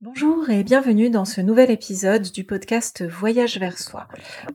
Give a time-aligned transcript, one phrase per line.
[0.00, 4.06] Bonjour et bienvenue dans ce nouvel épisode du podcast Voyage vers soi.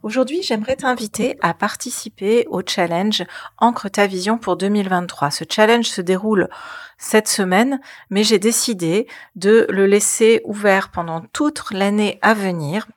[0.02, 3.26] Aujourd'hui, j'aimerais t'inviter à participer au challenge
[3.58, 5.32] Ancre ta vision pour 2023.
[5.32, 6.48] Ce challenge se déroule
[6.98, 12.88] cette semaine, mais j'ai décidé de le laisser ouvert pendant toute l'année à venir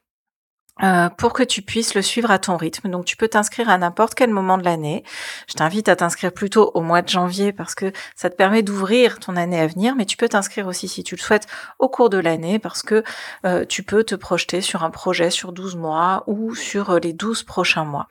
[0.82, 2.90] euh, pour que tu puisses le suivre à ton rythme.
[2.90, 5.04] Donc tu peux t'inscrire à n'importe quel moment de l'année.
[5.48, 9.18] Je t'invite à t'inscrire plutôt au mois de janvier parce que ça te permet d'ouvrir
[9.18, 11.46] ton année à venir, mais tu peux t'inscrire aussi si tu le souhaites
[11.78, 13.02] au cours de l'année parce que
[13.46, 17.14] euh, tu peux te projeter sur un projet sur 12 mois ou sur euh, les
[17.14, 18.08] 12 prochains mois.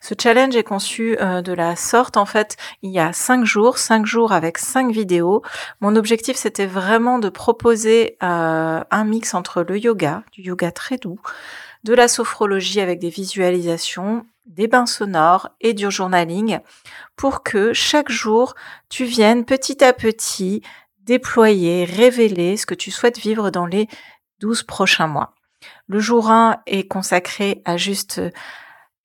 [0.00, 4.06] Ce challenge est conçu de la sorte, en fait, il y a 5 jours, 5
[4.06, 5.42] jours avec 5 vidéos.
[5.80, 11.18] Mon objectif, c'était vraiment de proposer un mix entre le yoga, du yoga très doux,
[11.84, 16.58] de la sophrologie avec des visualisations, des bains sonores et du journaling
[17.16, 18.54] pour que chaque jour
[18.88, 20.62] tu viennes petit à petit
[21.02, 23.88] déployer, révéler ce que tu souhaites vivre dans les
[24.40, 25.34] 12 prochains mois.
[25.86, 28.20] Le jour 1 est consacré à juste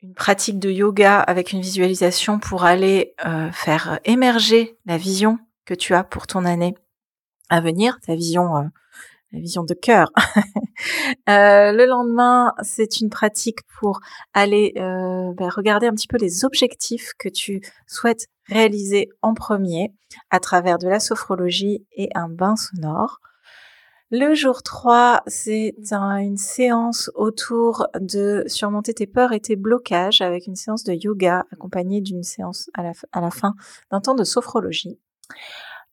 [0.01, 5.73] une pratique de yoga avec une visualisation pour aller euh, faire émerger la vision que
[5.73, 6.75] tu as pour ton année
[7.49, 8.63] à venir, ta vision euh,
[9.31, 10.11] la vision de cœur.
[11.29, 13.99] euh, le lendemain, c'est une pratique pour
[14.33, 19.93] aller euh, ben, regarder un petit peu les objectifs que tu souhaites réaliser en premier
[20.31, 23.19] à travers de la sophrologie et un bain sonore.
[24.11, 30.47] Le jour 3, c'est une séance autour de surmonter tes peurs et tes blocages avec
[30.47, 33.53] une séance de yoga accompagnée d'une séance à la fin
[33.91, 34.97] d'un temps de sophrologie.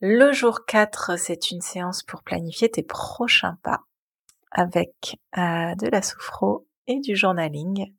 [0.02, 3.80] Le jour 4, c'est une séance pour planifier tes prochains pas
[4.50, 7.92] avec euh, de la sophro et du journaling.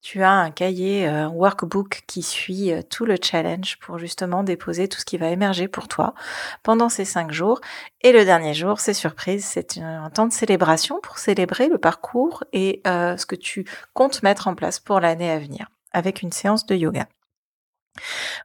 [0.00, 4.88] Tu as un cahier, un workbook qui suit euh, tout le challenge pour justement déposer
[4.88, 6.14] tout ce qui va émerger pour toi
[6.62, 7.60] pendant ces cinq jours.
[8.00, 12.42] Et le dernier jour, c'est surprise, c'est un temps de célébration pour célébrer le parcours
[12.54, 16.32] et euh, ce que tu comptes mettre en place pour l'année à venir avec une
[16.32, 17.06] séance de yoga.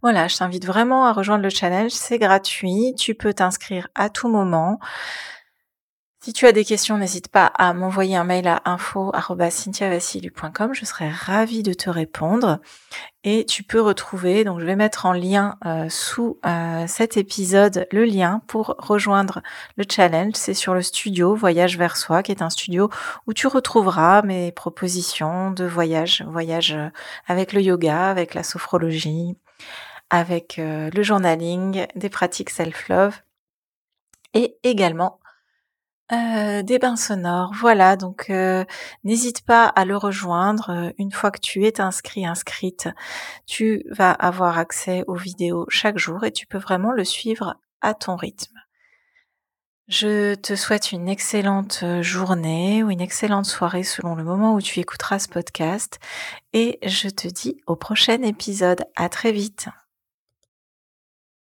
[0.01, 4.29] Voilà, je t'invite vraiment à rejoindre le challenge, c'est gratuit, tu peux t'inscrire à tout
[4.29, 4.79] moment.
[6.21, 11.09] Si tu as des questions, n'hésite pas à m'envoyer un mail à info@cynthiavassili.com, je serai
[11.09, 12.59] ravie de te répondre.
[13.23, 17.87] Et tu peux retrouver, donc je vais mettre en lien euh, sous euh, cet épisode
[17.93, 19.41] le lien pour rejoindre
[19.77, 20.33] le challenge.
[20.35, 22.89] C'est sur le studio Voyage vers soi, qui est un studio
[23.25, 26.89] où tu retrouveras mes propositions de voyage, voyage euh,
[27.27, 29.37] avec le yoga, avec la sophrologie,
[30.09, 33.21] avec le journaling, des pratiques self-love
[34.33, 35.19] et également
[36.11, 38.65] euh, des bains sonores, voilà, donc euh,
[39.03, 40.71] n'hésite pas à le rejoindre.
[40.71, 42.89] Euh, une fois que tu es inscrit, inscrite,
[43.45, 47.93] tu vas avoir accès aux vidéos chaque jour et tu peux vraiment le suivre à
[47.93, 48.55] ton rythme.
[49.87, 54.79] Je te souhaite une excellente journée ou une excellente soirée selon le moment où tu
[54.79, 55.99] écouteras ce podcast
[56.53, 58.83] et je te dis au prochain épisode.
[58.95, 59.67] À très vite.